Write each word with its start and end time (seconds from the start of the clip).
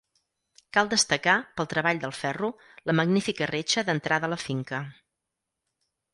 Cal 0.77 0.87
destacar, 0.93 1.35
pel 1.59 1.69
treball 1.73 1.99
del 2.05 2.13
ferro, 2.21 2.49
la 2.91 2.97
magnífica 3.01 3.49
reixa 3.53 3.85
d'entrada 3.91 4.31
a 4.31 4.35
la 4.35 4.41
finca. 4.47 4.83